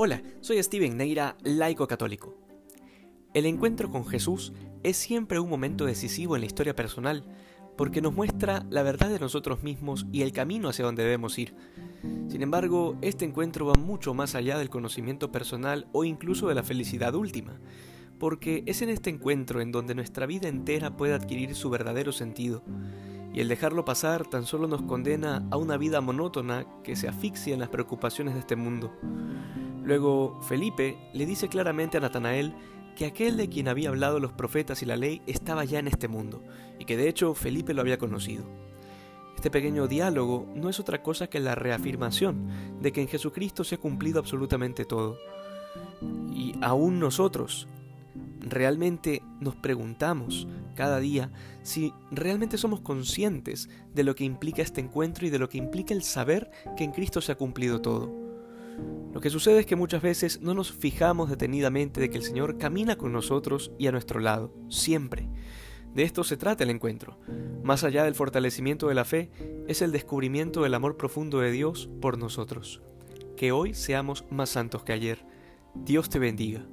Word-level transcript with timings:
Hola, 0.00 0.22
soy 0.40 0.62
Steven 0.62 0.96
Neira, 0.96 1.36
laico 1.42 1.88
católico. 1.88 2.36
El 3.34 3.46
encuentro 3.46 3.90
con 3.90 4.06
Jesús 4.06 4.52
es 4.84 4.96
siempre 4.96 5.40
un 5.40 5.50
momento 5.50 5.86
decisivo 5.86 6.36
en 6.36 6.42
la 6.42 6.46
historia 6.46 6.76
personal, 6.76 7.24
porque 7.76 8.00
nos 8.00 8.14
muestra 8.14 8.64
la 8.70 8.84
verdad 8.84 9.08
de 9.08 9.18
nosotros 9.18 9.64
mismos 9.64 10.06
y 10.12 10.22
el 10.22 10.30
camino 10.30 10.68
hacia 10.68 10.84
donde 10.84 11.02
debemos 11.02 11.36
ir. 11.40 11.52
Sin 12.28 12.42
embargo, 12.42 12.96
este 13.02 13.24
encuentro 13.24 13.66
va 13.66 13.74
mucho 13.74 14.14
más 14.14 14.36
allá 14.36 14.56
del 14.56 14.70
conocimiento 14.70 15.32
personal 15.32 15.88
o 15.90 16.04
incluso 16.04 16.46
de 16.46 16.54
la 16.54 16.62
felicidad 16.62 17.16
última, 17.16 17.58
porque 18.20 18.62
es 18.66 18.82
en 18.82 18.90
este 18.90 19.10
encuentro 19.10 19.60
en 19.60 19.72
donde 19.72 19.96
nuestra 19.96 20.26
vida 20.26 20.46
entera 20.46 20.96
puede 20.96 21.14
adquirir 21.14 21.56
su 21.56 21.70
verdadero 21.70 22.12
sentido, 22.12 22.62
y 23.38 23.40
el 23.40 23.46
dejarlo 23.46 23.84
pasar 23.84 24.26
tan 24.26 24.44
solo 24.46 24.66
nos 24.66 24.82
condena 24.82 25.46
a 25.52 25.56
una 25.56 25.76
vida 25.76 26.00
monótona 26.00 26.66
que 26.82 26.96
se 26.96 27.06
asfixia 27.06 27.54
en 27.54 27.60
las 27.60 27.68
preocupaciones 27.68 28.34
de 28.34 28.40
este 28.40 28.56
mundo. 28.56 28.92
Luego 29.84 30.40
Felipe 30.42 30.98
le 31.14 31.24
dice 31.24 31.48
claramente 31.48 31.96
a 31.96 32.00
Natanael 32.00 32.52
que 32.96 33.06
aquel 33.06 33.36
de 33.36 33.48
quien 33.48 33.68
había 33.68 33.90
hablado 33.90 34.18
los 34.18 34.32
profetas 34.32 34.82
y 34.82 34.86
la 34.86 34.96
ley 34.96 35.22
estaba 35.28 35.64
ya 35.64 35.78
en 35.78 35.86
este 35.86 36.08
mundo, 36.08 36.42
y 36.80 36.84
que 36.84 36.96
de 36.96 37.08
hecho 37.08 37.32
Felipe 37.32 37.74
lo 37.74 37.80
había 37.80 37.96
conocido. 37.96 38.44
Este 39.36 39.52
pequeño 39.52 39.86
diálogo 39.86 40.52
no 40.56 40.68
es 40.68 40.80
otra 40.80 41.00
cosa 41.04 41.28
que 41.28 41.38
la 41.38 41.54
reafirmación 41.54 42.80
de 42.82 42.90
que 42.90 43.02
en 43.02 43.08
Jesucristo 43.08 43.62
se 43.62 43.76
ha 43.76 43.78
cumplido 43.78 44.18
absolutamente 44.18 44.84
todo. 44.84 45.16
Y 46.34 46.56
aún 46.60 46.98
nosotros, 46.98 47.68
realmente 48.40 49.22
nos 49.40 49.56
preguntamos 49.56 50.46
cada 50.74 51.00
día 51.00 51.30
si 51.62 51.92
realmente 52.10 52.58
somos 52.58 52.80
conscientes 52.80 53.68
de 53.94 54.04
lo 54.04 54.14
que 54.14 54.24
implica 54.24 54.62
este 54.62 54.80
encuentro 54.80 55.26
y 55.26 55.30
de 55.30 55.38
lo 55.38 55.48
que 55.48 55.58
implica 55.58 55.94
el 55.94 56.02
saber 56.02 56.50
que 56.76 56.84
en 56.84 56.92
Cristo 56.92 57.20
se 57.20 57.32
ha 57.32 57.36
cumplido 57.36 57.80
todo. 57.80 58.28
Lo 59.12 59.20
que 59.20 59.30
sucede 59.30 59.60
es 59.60 59.66
que 59.66 59.76
muchas 59.76 60.02
veces 60.02 60.40
no 60.40 60.54
nos 60.54 60.72
fijamos 60.72 61.30
detenidamente 61.30 62.00
de 62.00 62.10
que 62.10 62.18
el 62.18 62.22
Señor 62.22 62.58
camina 62.58 62.96
con 62.96 63.12
nosotros 63.12 63.72
y 63.78 63.86
a 63.86 63.92
nuestro 63.92 64.20
lado, 64.20 64.54
siempre. 64.68 65.28
De 65.94 66.04
esto 66.04 66.22
se 66.22 66.36
trata 66.36 66.64
el 66.64 66.70
encuentro. 66.70 67.18
Más 67.62 67.82
allá 67.82 68.04
del 68.04 68.14
fortalecimiento 68.14 68.88
de 68.88 68.94
la 68.94 69.04
fe, 69.04 69.30
es 69.66 69.82
el 69.82 69.90
descubrimiento 69.90 70.62
del 70.62 70.74
amor 70.74 70.96
profundo 70.96 71.40
de 71.40 71.50
Dios 71.50 71.90
por 72.00 72.18
nosotros. 72.18 72.82
Que 73.36 73.52
hoy 73.52 73.74
seamos 73.74 74.24
más 74.30 74.50
santos 74.50 74.84
que 74.84 74.92
ayer. 74.92 75.24
Dios 75.74 76.08
te 76.08 76.18
bendiga. 76.18 76.64